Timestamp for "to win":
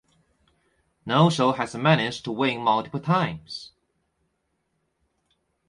2.25-2.59